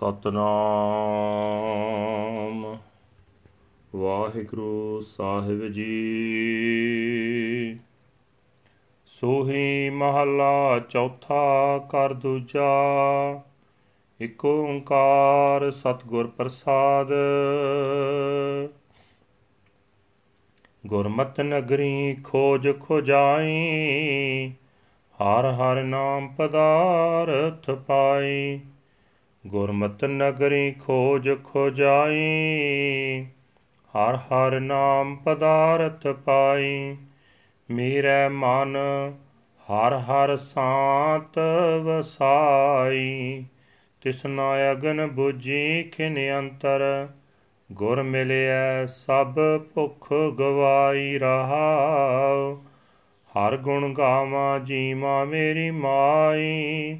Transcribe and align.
ਸਤਨਾਮ। 0.00 2.78
ਵਾਹਿਗੁਰੂ 3.96 5.00
ਸਾਹਿਬ 5.00 5.68
ਜੀ। 5.68 6.00
ਸੋਹੀ 9.06 9.90
ਮਹੱਲਾ 9.90 10.78
ਚੌਥਾ 10.78 11.78
ਕਰ 11.78 12.12
ਦੂਜਾ। 12.12 13.40
ਇਕ 14.20 14.44
ਓੰਕਾਰ 14.44 15.70
ਸਤਿਗੁਰ 15.70 16.26
ਪ੍ਰਸਾਦ। 16.26 17.08
ਗੁਰਮਤਿ 20.86 21.42
ਨਗਰੀ 21.42 22.16
ਖੋਜ 22.24 22.68
ਖੋਜਾਈ। 22.80 24.52
ਹਰ 25.22 25.50
ਹਰ 25.50 25.82
ਨਾਮ 25.82 26.28
ਪਦਾਰਥ 26.28 27.70
ਪਾਈ। 27.70 28.60
ਗੁਰਮਤਿ 29.46 30.06
ਨਗਰੀ 30.06 30.72
ਖੋਜ 30.72 31.30
ਖੋਜਾਈ, 31.44 32.20
ਹਰ 33.96 34.16
ਹਰ 34.16 34.60
ਨਾਮ 34.60 35.16
ਪਦਾਰਥ 35.16 36.06
ਪਾਈ। 36.06 36.96
ਮੇਰੇ 37.70 38.28
ਮਨ, 38.28 38.76
ਹਰ 39.70 39.98
ਹਰ 39.98 40.36
ਸਾਤ 40.36 41.38
ਵਸਾਈ। 41.82 43.44
ਤਿਸਨਾ 44.00 44.72
ਅਗਨ 44.72 45.10
부ਜੀ 45.18 45.82
ਖਿਨ 45.82 46.38
ਅੰਤਰ, 46.38 47.08
ਗੁਰ 47.72 48.02
ਮਿਲਿਆ 48.02 48.86
ਸਭ 48.86 49.38
ਭੁਖ 49.74 50.12
ਗਵਾਈ 50.12 51.18
ਰਹਾਉ। 51.18 52.54
ਹਰ 53.30 53.56
ਗੁਣ 53.56 53.94
ਗਾਵਾਂ 53.94 54.60
ਜੀਵਾ 54.60 55.24
ਮੇਰੀ 55.24 55.70
ਮਾਈ 55.70 56.98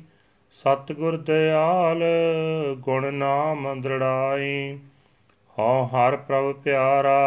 ਸਤਿਗੁਰ 0.60 1.16
ਦਿਆਲ 1.16 2.02
ਗੁਣ 2.78 3.14
ਨਾਮ 3.14 3.82
ਦ੍ਰਿੜਾਈ, 3.82 4.78
ਹਉ 5.58 5.86
ਹਰ 5.86 6.16
ਪ੍ਰਭ 6.16 6.52
ਪਿਆਰਾ, 6.52 7.20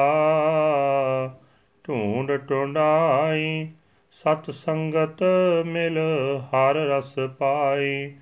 ਢੂੰਡ 1.87 2.31
ਟੁੰਡਾਈ 2.31 3.67
ਸਤ 4.11 4.51
ਸੰਗਤ 4.51 5.23
ਮਿਲ 5.65 5.99
ਹਰ 6.43 6.75
ਰਸ 6.75 7.15
ਪਾਈ, 7.37 8.13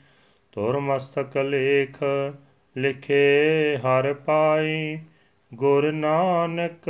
ਤੁਰ 0.51 0.79
ਮਸਤਕ 0.79 1.37
ਲੇਖ 1.37 2.03
ਲਿਖੇ 2.77 3.77
ਹਰ 3.77 4.13
ਪਾਈ, 4.13 4.99
ਗੁਰ 5.53 5.91
ਨਾਨਕ 5.91 6.89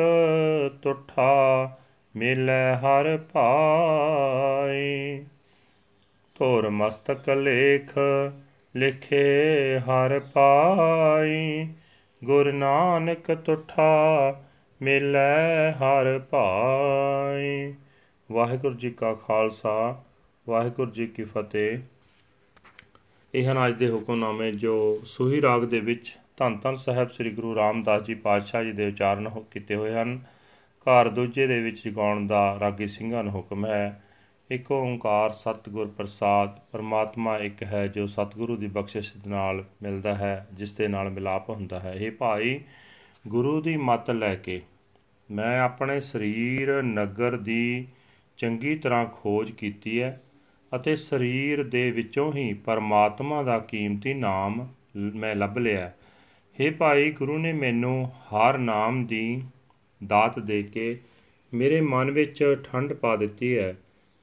ਤੁਠਾ 0.82 1.72
ਮਿਲੈ 2.16 2.76
ਹਰ 2.76 3.18
ਪਾਈ। 3.18 5.24
ਧੁਰ 6.42 6.70
ਮਸਤਕ 6.70 7.30
ਲੇਖ, 7.30 7.92
ਲਿਖੇ 8.76 9.80
ਹਰ 9.80 10.20
ਪਾਈ। 10.20 11.68
ਗੁਰ 12.24 12.52
ਨਾਨਕ 12.54 13.32
ਤੁਠਾ 13.36 14.42
ਮਿਲੈ 14.82 15.72
ਹਰ 15.72 16.20
ਭਾਈ 16.20 17.74
ਵਾਹਿਗੁਰੂ 18.32 18.76
ਜੀ 18.76 18.90
ਕਾ 18.90 19.14
ਖਾਲਸਾ, 19.14 20.04
ਵਾਹਿਗੁਰੂ 20.50 20.92
ਜੀ 20.92 21.08
ਕੀ 21.08 21.24
ਫਤਿਹ। 21.24 21.78
ਇਹ 23.36 23.52
ਹਨ 23.52 23.68
ਅੱਜ 23.68 23.74
ਦੇ 23.74 23.90
ਹੁਕਮਨਾਮੇ 23.90 24.52
ਜੋ 24.52 25.02
ਸੂਹੀ 25.06 25.42
ਰਾਗ 25.42 25.64
ਦੇ 25.64 25.80
ਵਿੱਚ 25.80 26.18
ਧੰਨ 26.38 26.58
ਧੰਨ 26.58 26.76
ਸਾਹਿਬ 26.76 27.10
ਸ੍ਰੀ 27.10 27.30
ਗੁਰੂ 27.30 27.56
ਰਾਮਦਾਸ 27.56 28.02
ਜੀ 28.02 28.16
ਪਾਤਸ਼ਾਹ 28.16 28.64
ਜੀ 28.64 28.72
ਦੇ 28.72 28.88
ਉਚਾਰਨ 28.88 29.30
ਕੀਤੇ 29.52 29.76
ਹੋਏ 29.76 29.94
ਹਨ, 29.94 30.20
ਘਰ 30.82 31.10
ਦੂਜੇ 31.10 31.48
ਦੇ 31.48 31.60
ਵਿੱਚ 31.60 31.88
ਜਗਾਉਣ 31.88 32.28
ਦਾ 32.28 32.58
ਰਾਗੀ 32.62 32.88
ਸਿੰਘਾਂ 32.88 33.24
ਨੂੰ 33.24 33.34
ਹੁਕਮ 33.34 33.66
ਹੈ। 33.66 34.02
ਇੱਕ 34.52 34.72
ਓੰਕਾਰ 34.72 35.30
ਸਤਿਗੁਰ 35.30 35.88
ਪ੍ਰਸਾਦ, 35.88 36.60
ਪਰਮਾਤਮਾ 36.72 37.38
ਇੱਕ 37.38 37.64
ਹੈ 37.64 37.88
ਜੋ 37.88 38.06
ਸਤਿਗੁਰੂ 38.08 38.56
ਦੀ 38.56 38.68
ਬਖਸ਼ਿਸ਼ 38.68 39.14
ਦੇ 39.18 39.30
ਨਾਲ 39.30 39.64
ਮਿਲਦਾ 39.84 40.16
ਹੈ, 40.16 40.48
ਜਿਸ 40.54 40.74
ਦੇ 40.74 40.88
ਨਾਲ 40.88 41.10
ਮਿਲਾਪ 41.10 41.50
ਹੁੰਦਾ 41.50 41.80
ਹੈ। 41.80 41.94
ਇਹ 41.94 42.12
ਭਾਈ, 42.12 42.60
ਗੁਰੂ 43.28 43.62
ਦੀ 43.62 43.76
ਮੱਤ 43.78 44.10
ਲੈ 44.12 44.36
ਕੇ 44.36 44.62
ਮੈਂ 45.32 45.60
ਆਪਣੇ 45.62 46.00
ਸਰੀਰ 46.00 46.82
ਨਗਰ 46.84 47.38
ਦੀ 47.38 47.88
ਚੰਗੀ 48.38 48.76
ਤਰ੍ਹਾਂ 48.76 49.06
ਖੋਜ 49.06 49.52
ਕੀਤੀ 49.52 50.02
ਹੈ 50.02 50.22
ਅਤੇ 50.76 50.96
ਸਰੀਰ 50.96 51.64
ਦੇ 51.64 51.92
ਵਿੱਚੋਂ 51.92 52.34
ਹੀ 52.34 52.54
ਪਰਮਾਤਮਾ 52.54 53.44
ਦਾ 53.44 53.58
ਕੀਮਤੀ 53.60 54.14
ਨਾਮ 54.14 54.68
ਮੈਂ 54.98 55.36
ਲੱਭ 55.36 55.58
ਲਿਆ 55.58 55.92
हे 56.60 56.74
ਭਾਈ, 56.78 57.12
ਗੁਰੂ 57.12 57.38
ਨੇ 57.38 57.54
ਮੈਨੂੰ 57.54 58.12
ਹਰ 58.30 58.58
ਨਾਮ 58.58 59.06
ਦੀ 59.06 59.44
ਦਾਤ 60.08 60.40
ਦੇ 60.40 60.64
ਕੇ 60.64 61.00
ਮੇਰੇ 61.54 61.82
ਮਨ 61.82 62.12
ਵਿੱਚ 62.12 62.44
ਠੰਡ 62.64 62.94
ਪਾ 62.94 63.16
ਦਿੱਤੀ 63.16 63.58
ਹੈ। 63.58 63.76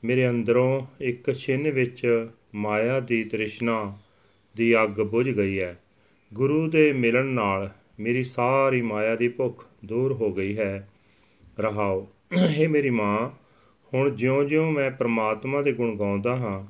ਮੇਰੇ 0.05 0.29
ਅੰਦਰੋਂ 0.29 0.87
ਇੱਕ 1.01 1.33
ਛਿੰਨ 1.33 1.71
ਵਿੱਚ 1.71 2.29
ਮਾਇਆ 2.55 3.01
ਦੀ 3.01 3.25
ਤ੍ਰਿਸ਼ਨਾ 3.25 3.99
ਦੀ 4.57 4.83
ਅੱਗ 4.83 4.91
ਬੁਝ 4.91 5.31
ਗਈ 5.31 5.61
ਹੈ। 5.61 5.79
ਗੁਰੂ 6.35 6.71
ਦੇ 6.71 6.93
ਮਿਲਣ 6.93 7.25
ਨਾਲ 7.25 7.71
ਮੇਰੀ 8.01 8.25
ਸਾਰੀ 8.25 8.83
ਮਾਇਆ 8.83 9.17
ਦੀ 9.17 9.29
ਭੁੱਖ 9.29 9.67
ਦੂਰ 9.85 10.13
ਹੋ 10.13 10.33
ਗਈ 10.33 10.59
ਹੈ। 10.59 10.89
ਰਹਾਓ 11.61 12.09
ਇਹ 12.57 12.69
ਮੇਰੀ 12.69 12.91
ਮਾਂ, 12.91 13.31
ਹੁਣ 13.95 14.11
ਜਿਉਂ-ਜਿਉਂ 14.11 14.73
ਮੈਂ 14.73 14.91
ਪ੍ਰਮਾਤਮਾ 14.91 15.63
ਦੇ 15.63 15.73
ਗੁਣ 15.73 15.97
ਗਾਉਂਦਾ 15.97 16.37
ਹਾਂ, 16.37 16.67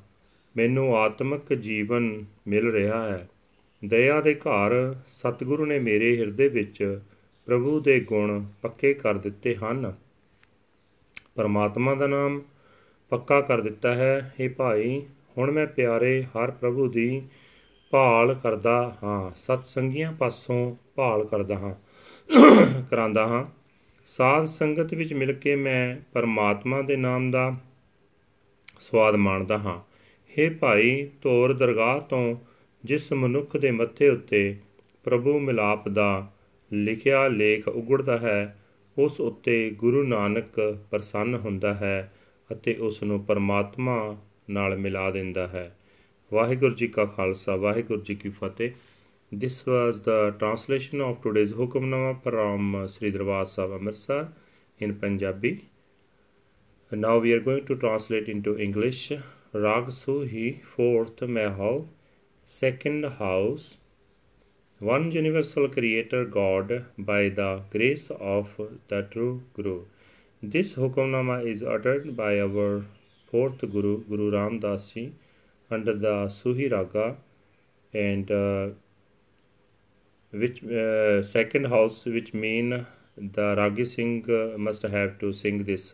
ਮੈਨੂੰ 0.57 0.97
ਆਤਮਿਕ 0.97 1.53
ਜੀਵਨ 1.53 2.25
ਮਿਲ 2.47 2.71
ਰਿਹਾ 2.71 3.11
ਹੈ। 3.11 3.29
ਦਇਆ 3.85 4.21
ਦੇ 4.21 4.33
ਘਰ 4.33 4.95
ਸਤਿਗੁਰੂ 5.07 5.65
ਨੇ 5.65 5.79
ਮੇਰੇ 5.79 6.17
ਹਿਰਦੇ 6.17 6.47
ਵਿੱਚ 6.47 6.99
ਪ੍ਰਭੂ 7.45 7.79
ਦੇ 7.79 7.99
ਗੁਣ 7.99 8.45
ਪੱਕੇ 8.61 8.93
ਕਰ 8.93 9.17
ਦਿੱਤੇ 9.17 9.55
ਹਨ। 9.55 9.93
ਪਰਮਾਤਮਾ 11.35 11.95
ਦਾ 11.95 12.07
ਨਾਮ 12.07 12.41
ਪੱਕਾ 13.11 13.41
ਕਰ 13.41 13.61
ਦਿੱਤਾ 13.61 13.93
ਹੈ। 13.93 14.33
ਇਹ 14.39 14.49
ਭਾਈ, 14.49 15.01
ਹੁਣ 15.37 15.51
ਮੈਂ 15.51 15.65
ਪਿਆਰੇ 15.67 16.23
ਹਰ 16.23 16.51
ਪ੍ਰਭੂ 16.51 16.87
ਦੀ 16.87 17.21
ਭਾਲ 17.93 18.33
ਕਰਦਾ 18.33 18.97
ਹਾਂ। 19.03 19.31
ਸਤ 19.35 19.65
ਸੰਗੀਆਂ 19.65 20.11
ਪਾਸੋਂ 20.13 20.75
ਭਾਲ 20.95 21.23
ਕਰਦਾ 21.25 21.55
ਹਾਂ, 21.55 21.73
ਕਰਾਂਦਾ 22.91 23.27
ਹਾਂ। 23.27 23.45
ਸਾਧ 24.09 24.45
ਸੰਗਤ 24.45 24.93
ਵਿੱਚ 24.93 25.13
ਮਿਲ 25.13 25.33
ਕੇ 25.33 25.55
ਮੈਂ 25.55 25.97
ਪਰਮਾਤਮਾ 26.13 26.81
ਦੇ 26.81 26.95
ਨਾਮ 26.95 27.31
ਦਾ 27.31 27.55
ਸਵਾਦ 28.79 29.15
ਮਾਣਦਾ 29.15 29.57
ਹਾਂ। 29.57 29.79
हे 30.29 30.53
ਭਾਈ, 30.59 31.09
ਧੋਰ 31.21 31.53
ਦਰਗਾਹ 31.53 31.99
ਤੋਂ 31.99 32.35
ਜਿਸ 32.83 33.11
ਮਨੁੱਖ 33.13 33.57
ਦੇ 33.57 33.71
ਮੱਥੇ 33.71 34.09
ਉੱਤੇ 34.09 34.55
ਪ੍ਰਭੂ 35.03 35.39
ਮਿਲਾਪ 35.39 35.89
ਦਾ 35.89 36.31
ਲਿਖਿਆ 36.71 37.27
ਲੇਖ 37.27 37.67
ਉਗੜਦਾ 37.67 38.17
ਹੈ, 38.17 38.55
ਉਸ 38.97 39.19
ਉੱਤੇ 39.21 39.69
ਗੁਰੂ 39.69 40.03
ਨਾਨਕ 40.03 40.77
ਪ੍ਰਸੰਨ 40.91 41.35
ਹੁੰਦਾ 41.35 41.73
ਹੈ। 41.73 42.13
ਅਤੇ 42.51 42.75
ਉਸ 42.87 43.03
ਨੂੰ 43.03 43.23
ਪਰਮਾਤਮਾ 43.25 44.17
ਨਾਲ 44.49 44.77
ਮਿਲਾ 44.77 45.09
ਦਿੰਦਾ 45.11 45.47
ਹੈ 45.47 45.75
ਵਾਹਿਗੁਰੂ 46.33 46.75
ਜੀ 46.75 46.87
ਕਾ 46.87 47.05
ਖਾਲਸਾ 47.05 47.55
ਵਾਹਿਗੁਰੂ 47.55 48.01
ਜੀ 48.01 48.15
ਕੀ 48.15 48.29
ਫਤਿਹ 48.29 48.71
this 49.31 49.63
was 49.67 50.01
the 50.01 50.33
translation 50.39 51.01
of 51.07 51.17
today's 51.21 51.51
hukamnama 51.53 52.13
from 52.23 52.87
Sri 52.87 53.11
Darbar 53.11 53.45
Sahib 53.45 53.73
Amritsar 53.73 54.29
in 54.79 54.95
Punjabi 54.95 55.51
and 56.89 57.01
now 57.01 57.19
we 57.19 57.33
are 57.33 57.39
going 57.39 57.63
to 57.67 57.75
translate 57.75 58.27
into 58.27 58.57
English 58.57 59.11
Rag 59.53 59.91
Suhi 59.99 60.63
fourth 60.63 61.21
Mahal 61.21 61.87
second 62.47 63.05
house 63.19 63.77
one 64.79 65.11
universal 65.11 65.69
creator 65.69 66.25
God 66.25 66.85
by 66.97 67.29
the 67.29 67.61
grace 67.69 68.09
of 68.35 68.49
the 68.87 69.03
true 69.13 69.43
Guru 69.53 69.77
This 70.41 70.75
Hukamnama 70.75 71.45
is 71.45 71.63
uttered 71.63 72.15
by 72.15 72.39
our 72.39 72.85
fourth 73.29 73.59
Guru, 73.59 74.05
Guru 74.05 74.31
Ram 74.31 74.61
Das 74.61 74.89
Ji, 74.93 75.13
under 75.69 75.93
the 75.93 76.27
Suhi 76.27 76.71
Raga, 76.71 77.17
and 77.93 78.31
uh, 78.31 78.69
which 80.31 80.63
uh, 80.63 81.21
second 81.23 81.65
house, 81.65 82.05
which 82.05 82.33
mean 82.33 82.85
the 83.17 83.55
Ragi 83.57 83.83
Singh 83.83 84.25
uh, 84.29 84.57
must 84.57 84.83
have 84.83 85.19
to 85.19 85.33
sing 85.33 85.65
this 85.65 85.93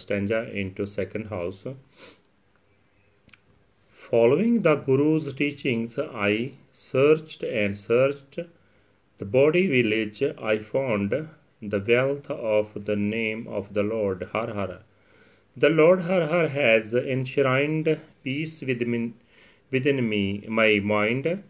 stanza 0.00 0.48
into 0.52 0.86
second 0.86 1.26
house. 1.26 1.66
Following 3.90 4.62
the 4.62 4.76
Guru's 4.76 5.34
teachings, 5.34 5.98
I 5.98 6.52
searched 6.72 7.42
and 7.42 7.76
searched 7.76 8.38
the 9.18 9.24
body 9.24 9.66
village. 9.66 10.22
I 10.22 10.58
found 10.58 11.28
the 11.62 11.80
wealth 11.80 12.30
of 12.30 12.84
the 12.84 12.96
name 12.96 13.46
of 13.48 13.72
the 13.72 13.82
Lord 13.82 14.28
Har 14.32 14.52
Har. 14.52 14.80
The 15.56 15.70
Lord 15.70 16.02
Har 16.02 16.26
Har 16.26 16.48
has 16.48 16.92
enshrined 16.92 17.98
peace 18.22 18.60
within, 18.60 19.14
me, 20.08 20.44
my 20.48 20.80
mind. 20.80 21.42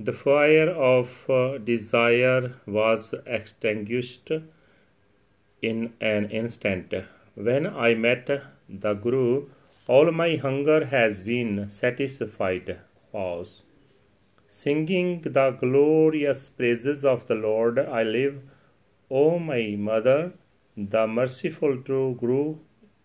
The 0.00 0.12
fire 0.12 0.70
of 0.70 1.28
uh, 1.28 1.58
desire 1.58 2.54
was 2.66 3.14
extinguished 3.26 4.32
in 5.60 5.92
an 6.00 6.30
instant. 6.30 6.94
When 7.34 7.66
I 7.66 7.94
met 7.94 8.30
the 8.68 8.94
Guru, 8.94 9.48
all 9.86 10.10
my 10.10 10.36
hunger 10.36 10.86
has 10.86 11.20
been 11.20 11.68
satisfied. 11.68 12.78
Pause. 13.12 13.64
Singing 14.48 15.20
the 15.22 15.50
glorious 15.50 16.48
praises 16.48 17.04
of 17.04 17.26
the 17.26 17.34
Lord, 17.34 17.78
I 17.78 18.02
live 18.02 18.42
O 19.20 19.38
my 19.38 19.76
mother, 19.76 20.32
the 20.74 21.06
merciful 21.06 21.76
true 21.86 22.16
Guru 22.18 22.56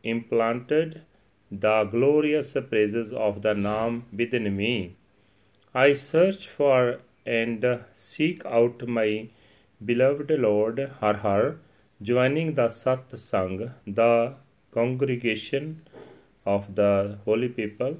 implanted 0.04 1.01
the 1.51 1.83
glorious 1.83 2.54
praises 2.69 3.12
of 3.12 3.42
the 3.42 3.54
Naam 3.54 4.04
within 4.13 4.56
me. 4.56 4.95
I 5.74 5.94
search 5.94 6.48
for 6.48 7.01
and 7.25 7.65
seek 7.94 8.45
out 8.45 8.88
my 8.88 9.27
beloved 9.83 10.31
Lord 10.31 10.80
Har 11.01 11.15
Har, 11.15 11.57
joining 12.01 12.54
the 12.56 12.69
Sat 12.69 13.19
Sang, 13.19 13.71
the 13.86 14.36
congregation 14.71 15.81
of 16.45 16.75
the 16.75 17.18
holy 17.25 17.50
people. 17.50 17.98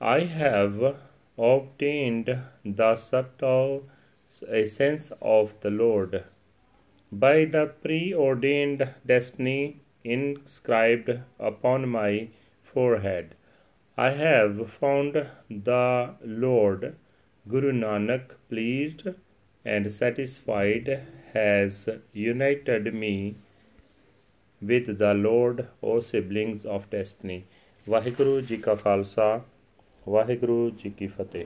I 0.00 0.20
have 0.20 0.96
obtained 1.36 2.38
the 2.64 2.94
subtle 2.94 3.84
essence 4.48 5.12
of 5.20 5.52
the 5.60 5.70
Lord 5.70 6.24
by 7.13 7.45
the 7.45 7.65
preordained 7.83 8.87
destiny 9.05 9.81
inscribed 10.03 11.09
upon 11.39 11.89
my 11.89 12.29
forehead. 12.63 13.35
I 13.97 14.09
have 14.11 14.71
found 14.71 15.25
the 15.49 16.15
Lord 16.23 16.95
Guru 17.45 17.71
Nanak 17.71 18.35
pleased 18.49 19.07
and 19.65 19.91
satisfied 19.91 21.01
has 21.33 21.89
united 22.13 22.93
me 22.93 23.35
with 24.61 24.97
the 24.97 25.13
Lord, 25.13 25.67
O 25.81 25.99
siblings 26.01 26.65
of 26.65 26.89
destiny. 26.89 27.41
Waheguru 27.89 28.39
ji 28.41 28.57
ਕਾ 28.57 28.75
ਖਾਲਸਾ 28.75 29.41
ਵਾਹਿਗੁਰੂ 30.09 30.69
ਜੀ 30.79 30.89
ਕੀ 30.97 31.07
ਫਤਿਹ 31.07 31.45